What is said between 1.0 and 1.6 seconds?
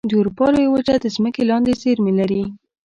ځمکې